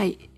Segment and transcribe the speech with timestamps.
[0.00, 0.30] はい。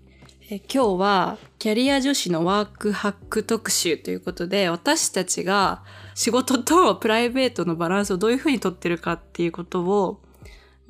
[0.49, 5.85] え今日はキャリア女子のワークハック特集ということで私たちが
[6.15, 10.21] 仕事とプライベートのバランスをどういうふうにとってるかっていうことを、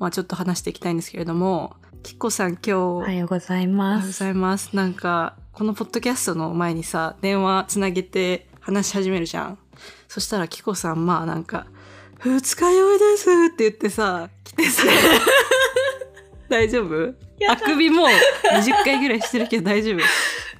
[0.00, 4.06] まあ、ちょっと話していきたいんですけれどもきっこさん今日、おはようございおはます。
[4.06, 9.58] ようございますなんかこのポッドキャストの前にさ電話つなげて話し始めるじゃん
[10.08, 11.68] そしたらきこさんまあなんか
[12.18, 14.82] 「二日酔いです」って言ってさ来てさ
[16.54, 17.14] 大丈夫？
[17.50, 20.00] あくびもう20回ぐらいしてるけど大丈夫？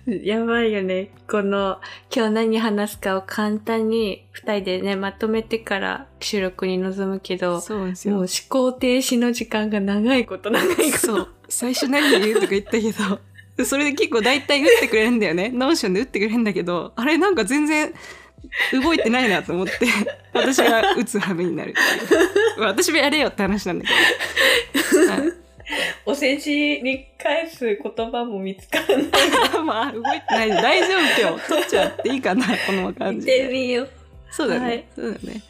[0.10, 1.10] やばいよね。
[1.30, 1.78] この、
[2.14, 8.16] 今日何話すかを簡単に二人でね、まとめてから収録に臨むけど、そうですよ。
[8.16, 10.98] もう思考停止の時間が長いこと長いこと。
[10.98, 11.28] そう。
[11.48, 13.20] 最初何言うとか言ったけど
[13.64, 15.50] それで結構大体打ってくれるんだよね。
[15.54, 17.94] ノーションで打ってくれるんだけどあれなんか全然
[18.72, 19.72] 動いてないなと思って
[20.32, 22.60] 私が打つ羽目になるっていう。
[22.60, 25.43] ま あ私もやれよって話なんだけど、はい
[26.06, 29.06] お世辞に返す言葉も見つからない。
[29.64, 30.48] まあ動いてない。
[30.50, 31.48] で大丈夫今日。
[31.48, 33.90] 取っちゃっていいかなこの感じ見てでみよう。
[34.30, 34.84] そうだね、はい。
[34.94, 35.42] そうだね。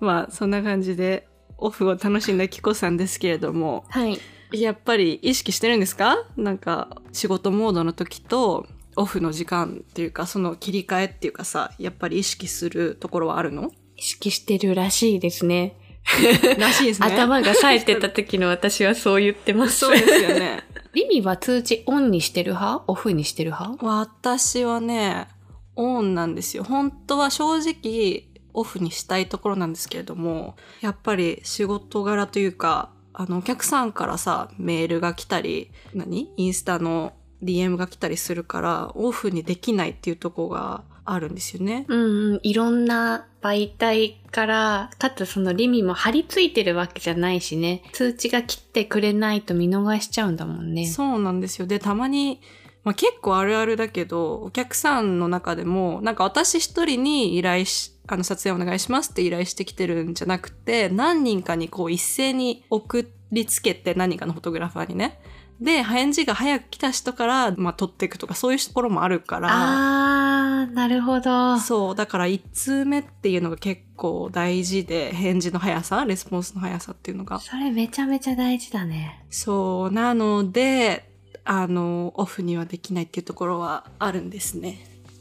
[0.00, 3.84] まあそんな感じでオフを楽しんだキコさんですけれども。
[3.88, 4.20] はい。
[4.52, 6.24] やっぱり意識してるんですか？
[6.36, 13.72] なんか仕事モードの時とオフの時間っていうかその切り替えっていうかさやっぱり意識するところはあるの？
[13.96, 15.74] 意識してるらしいですね。
[16.58, 17.08] らしいですね。
[17.08, 19.78] 頭が冴えてた時の私はそう言ってます。
[19.78, 20.64] そうですよね。
[20.94, 22.84] リミは通知オンにしてる派？
[22.86, 23.84] オフにしてる派？
[23.84, 25.28] 私はね
[25.74, 36.32] オンなんですよ本当は正直オフにしたいところなんですけれどもやっぱり仕事柄というかあのお客さんからさメールが来たり何？
[36.38, 41.86] インスタの DM が来たりするからオフにできないっていうところがあるんですよね。
[41.88, 42.40] うんうん。
[42.42, 47.82] いろんな媒体から、かつそのリミも貼り付いてるわけじゃないしね。
[47.92, 50.86] 通知が来てくれないと見逃しちゃうんだもんね。
[50.86, 51.66] そうなんですよ。
[51.66, 52.40] で、たまに、
[52.82, 65.20] まあ、結構あるあるだけど、お客さんの中でも、なんか私一人に依頼し、あの、撮影お願いしますって依頼してきてるんじゃなくて、何人かにこう一斉に送りつけて、何人かのフォトグラファーにね。
[65.60, 71.58] で、返事が早く来た人から、まあ、撮っていくとか、そういうところもあるから、あー、なるほど。
[71.58, 77.40] そう、だから1通目っていうのが結構大事で、返事の速さ、レスポンスの速さっていうのが。
[77.40, 79.24] それめちゃめちゃ大事だね。
[79.30, 81.10] そう、なので、
[81.44, 84.78] あの、オフにはできないっていうところはあるんですね。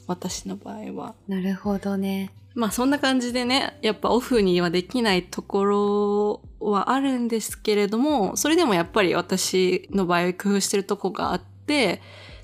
[0.08, 1.16] 私の場合は。
[1.28, 2.32] なるほどね。
[2.56, 12.02] まあそんな感じでね、やっぱオフにはできないところはあるんですけれども、それでもやっぱり私の場合工夫してるとこがあって、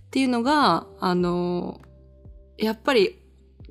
[0.08, 1.80] っていうのが、あの、
[2.58, 3.20] やっぱり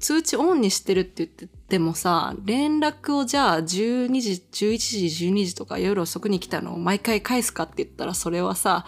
[0.00, 8.86] 通知オンにしてるって言っててもさ、連絡をじゃあ12時、11時、12時とか夜遅くに来たのを毎回返すかって言ったらそれはさ、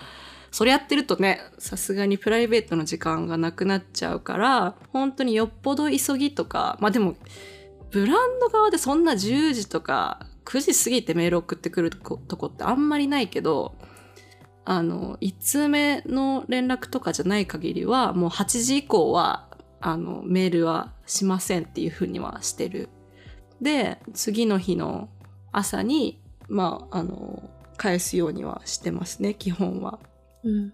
[0.52, 7.16] それやってるとね、さすがにプライベートの時間がなくなっちゃうから、本当によっぽど急ぎとか、まあでも、
[7.90, 13.74] ブランド側でそんな10時とか9時過ぎてメール送ってくるとことこってあんまりないけど、
[14.66, 19.48] あの、1通目の連絡とかじゃない限りは、もう8時以降は、
[19.80, 22.90] あの、メールはしませんっていうふうにはしてる。
[23.62, 25.08] で、次の日の
[25.50, 29.98] 朝に、まあ、あの、返すようにはしてますね、基本は。
[30.44, 30.72] うん。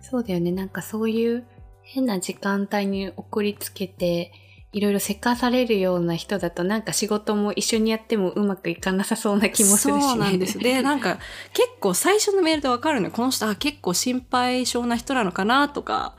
[0.00, 0.52] そうだよね。
[0.52, 1.44] なんかそういう
[1.82, 4.32] 変な時間帯に送りつけて、
[4.72, 10.02] いろいろせかされるような人だとなんか仕事も一緒にやってもうまくいかなさそうな気もするし、ね。
[10.02, 10.58] そうなんです。
[10.58, 11.18] で、なんか
[11.52, 13.12] 結構最初のメールでわかるのよ。
[13.12, 16.16] この人、あ、結構心配性な人なのかなとか、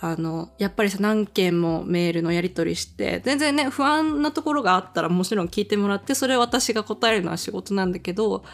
[0.00, 8.44] あの、やっぱりさ、何件もメールのやり取りして、全然ね、不安なところがあったらもちろん聞いてもらって、それ私が答えるのは仕事なんだけど、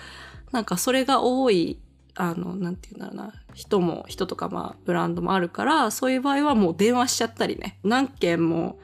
[0.52, 1.80] なんかそれが多い、
[2.14, 8.78] あの、なんていうんだろうな、人も、人とかまあ、ブランドもあるから、そういう場合はもう電話しちゃったりね、何件も、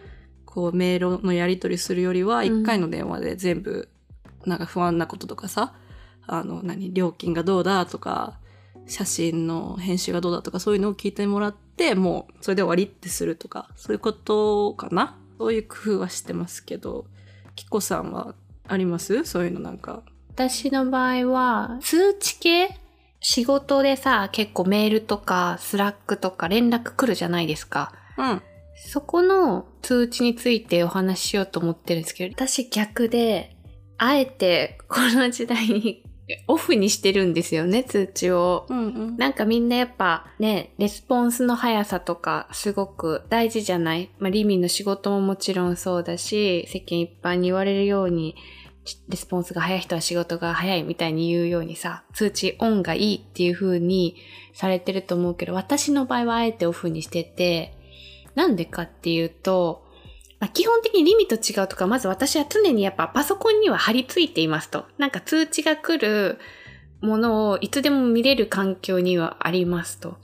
[0.45, 2.61] こう、メールのやり取りするよりは、うん。
[2.61, 3.89] 一回の電話で全部、
[4.45, 5.75] なんか不安なこととかさ、
[6.27, 8.39] あの、何、料金がどうだとか、
[8.87, 15.19] 写真の編集がどうだとか、そういうのを聞いてもらって、もう、それで終わりってするとか、そういうことかな。
[15.39, 17.07] そういう工夫はしてますけど、
[17.57, 18.34] キコさんは
[18.69, 19.25] あります？
[19.25, 20.03] そういうのなんか。
[20.31, 22.79] 私の場合は、通知系
[23.21, 27.92] 仕事でさ、結構メールとか、スラックとか連絡来るじゃないですか。
[28.18, 28.42] うん。
[28.77, 33.57] そこの通知についてお話ししようと思ってるんですけど、私逆で、
[33.98, 36.03] あえてこの時代に
[36.48, 38.66] オフにしてるんですよね、通知を。
[38.68, 38.83] うんう
[39.13, 39.16] ん。
[39.16, 44.10] なんかみんなやっぱね、レスポンスの速さとかすごく大事じゃない？
[44.19, 48.34] まあ、リミの仕事ももちろんそうだし、世間一般に言われるように、
[49.09, 54.16] レスポンスが早い人は仕事が早いみたいに言うようにさ、通知オンがいいっていう風に
[54.54, 57.77] されてると思うけど、私の場合はあえてオフにしてて、
[58.34, 59.84] なんでかっていうと、
[60.38, 64.84] まあ、基本的にリミと違うとか、まず私は常にやっぱパソコンには貼り付いていますと。
[64.98, 66.38] なんか通知が来る
[67.00, 70.10] ものをいつでも見れる環境にはありますと。
[70.10, 70.15] っ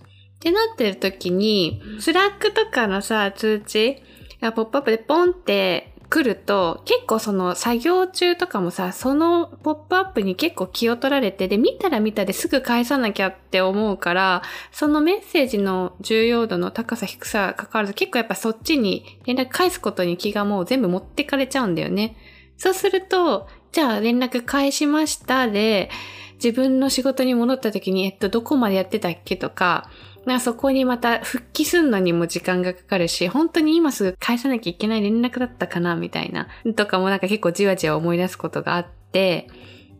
[0.40, 4.02] てなってる時に、スラックとかのさ、通知
[4.40, 14.42] がポップアップでポンって来ると、結構その作業中とかもさ、そのポップアップに結構気を取られて、で、見たら見たですぐ返さなきゃって思うから、
[14.72, 22.14] そのメッセージの重要度の高さ低さ関わらず、結構やっぱそっちに連絡返すことに気がもう全部持ってかれちゃうんだよね。
[22.58, 25.88] そうすると、じゃあ連絡返しましたで、
[26.34, 29.88] 自分の仕事に戻った時に、えっと、どこまでやってたっけとか、
[30.26, 39.48] なそこにまた復帰すんのにも時間がかかるし、本当に今すぐ返さなきゃいけない連絡だったかなみたいな、とかもなんか結構じわじわ思い出すことがあって、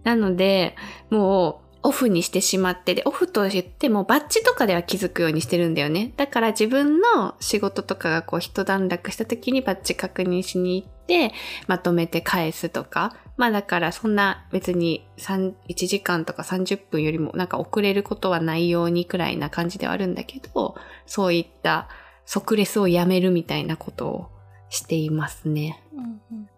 [0.04, 0.76] なので、
[1.10, 6.12] もう、オフにしてしまって、で、オフと言ってもバッジとかでは気づくようにしてるんだよね。
[6.16, 11.32] だから自分の仕事とかがこう一段落した時にバッジ確認しに行って、
[11.66, 13.16] まとめて返すとか。
[13.36, 20.76] まあだからそんな別に3 1時間とか30分よりもなんか遅れることはないようにくらいな感じではあるんだけど、
[21.06, 21.88] そういった
[22.26, 24.28] 即レスをやめるみたいなことを
[24.68, 25.82] していますね。
[25.92, 26.48] うんうん、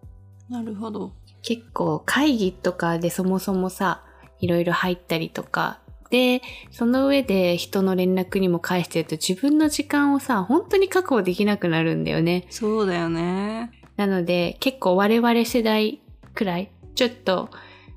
[0.49, 1.13] なるほど。
[1.43, 4.05] 結構会議とかでそもそもさ、
[4.45, 5.81] いろいろ入ったりとか、
[6.11, 12.47] で、その上で人の連絡にも返してると自分の時間をさ、本当に確保できなくなるんだよね。
[12.51, 13.73] そうだよね。
[13.97, 16.01] なので、結構我々世代
[16.35, 17.49] くらい、ちょっと、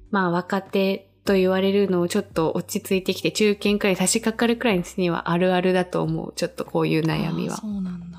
[0.10, 6.34] まあ若手と言われるのをちょっと落ち着いてきて、中堅くらい差し掛かるくらいにはあるあるだと思う。
[6.36, 7.58] ちょっとこういう悩みは。
[7.58, 8.18] そうなんだ。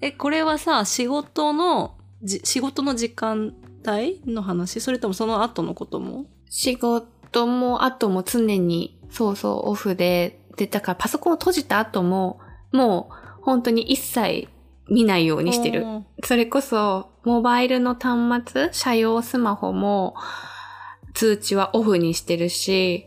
[0.00, 3.54] え、これはさ、仕事の、仕事の時間
[3.86, 4.80] 帯の話？
[4.80, 6.26] それともその後のことも？
[6.48, 12.38] 仕事とも後も常に、そうそう、オフで、で、だからパソコンを閉じた後も、
[12.70, 14.48] もう本当に一切
[14.88, 15.84] 見ないようにしてる。
[16.22, 20.14] それこそ、モバイルの端末、社用スマホも、
[21.12, 23.06] 通知はオフにしてるし、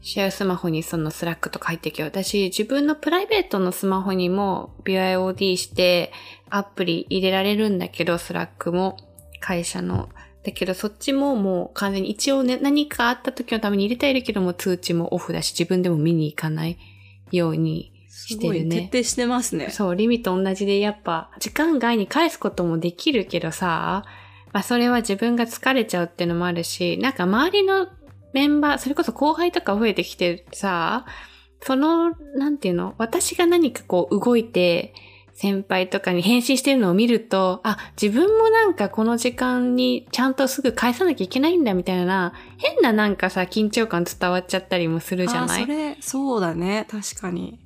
[0.00, 2.06] 社用スマホにそのスラックとか入ってきよ。
[2.06, 6.12] 私、自分のプライベートのスマホにも BYOD して
[6.50, 8.96] アプリ入れられるんだけど、スラックも
[9.40, 10.08] 会社の
[10.48, 16.78] だけどそっちももう完全に一応ね、何かあった時のために入れているけども通知もオフだし自分でも見に行かない
[17.30, 18.88] ようにしてるね。
[18.90, 19.70] 徹底してますね。
[19.70, 24.04] そう、リミと同じでやっぱ時間外に返すこともできるけどさ、
[24.52, 27.88] まあそれは自分が疲れちゃうっていうのもあるし、なんか周りの
[28.32, 31.04] メンバー、それこそ後輩とか増えてきてさ、
[31.60, 34.94] その、なんていうの私が何かこう動いて、
[35.40, 45.62] 先輩とかに返信してるのを見ると、あ、自分もなんかこの時間にちゃんとすぐ返さなきゃいけないんだみたいな、変ななんかさ、緊張感伝わっちゃったりもするじゃない？
[45.62, 46.88] それ、そうだね。
[46.90, 47.60] 確かに。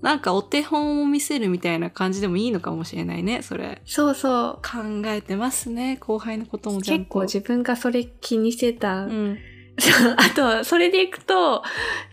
[0.00, 3.82] なんかお手本を見せるみたいな感じでもいいのかもしれないね、それ。
[3.84, 4.54] そうそう。
[4.62, 7.02] 考えてますね、後輩のこともちゃんと。
[7.02, 9.04] 結構自分がそれ気にしてた。
[9.04, 9.38] うん。
[10.16, 11.62] あと、それでいくと、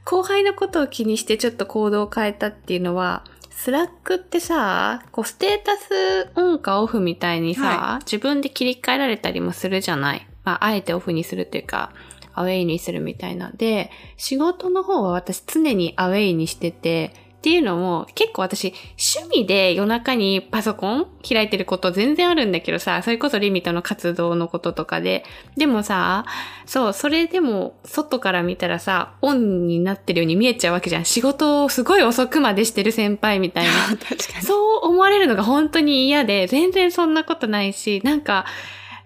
[0.03, 3.23] 後輩のことを気にしてちょっと行動を変えたっていうのは、
[3.57, 10.27] Slack ってさ、こうステータスオンかオフみたいにさ、はい、自分で切り替えられたりもするじゃない？
[10.43, 11.91] まあ、あえてオフにするっていうか、
[12.33, 13.51] アウェイにするみたいな。
[13.55, 17.13] で、仕事の方は私常にアウェイにしてて、
[17.45, 18.73] っていうのも、結構私、
[19.19, 25.23] 趣味で夜中にパソコン開いてること全然あるんだけどさ、それこそリミットの活動のこととかで。
[25.55, 26.25] でもさ、
[26.65, 31.05] そう、それでも、外から見たらさ、オンになってるように見えちゃうわけじゃん。
[31.05, 33.71] 仕事をすごい遅くまでしてる先輩みたいな。
[33.95, 34.43] 確かに。
[34.43, 38.45] そう思われるのが本当に嫌で、全然そんなことないし、なんか、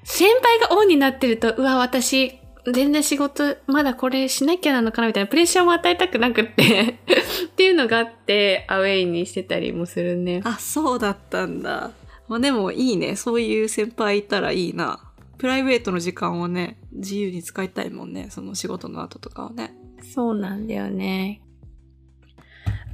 [0.06, 2.40] 先輩がオンになってると、うわ、私、
[2.74, 6.98] 全然仕事まだこれしなきゃなのかなみたいなプレッシャーも与えたくなくって
[7.46, 10.42] っていうのがあってアウェイにしてたりもするね。
[10.44, 11.92] あ、そうだったんだ。
[12.28, 13.16] まあでもいいね。
[13.16, 15.00] そういう先輩いたらいいな。
[15.38, 18.28] プライベートの時間をね、自由に使いたいもんね。
[18.30, 19.74] その仕事の後とかはね。
[20.14, 21.42] そうなんだよね。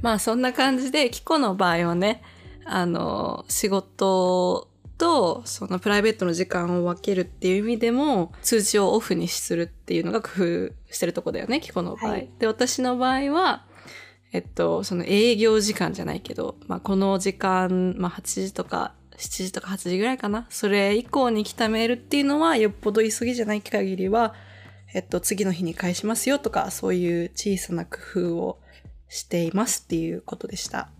[0.00, 2.22] まあそんな感じで、キコの場合はね、
[2.64, 4.68] あの、仕事
[4.98, 12.10] と、そのプライベートの時間を分けるっていう意味でも、通知をオフにするっていうのが工夫してるとこだよね、キコの場合。
[12.12, 13.66] はい、で、私の場合は、
[14.32, 20.46] えっと、その営業時間じゃないけど、まあ、この時間、まあ、8時とか、7時とか8時ぐらいかな。
[20.50, 24.34] それ以降に来たメールっていうのは、よっぽど急ぎじゃない限りは、
[24.94, 28.60] えっと、次の日に返しますよとか、そういう小さな工夫を
[29.08, 30.90] していますっていうことでした。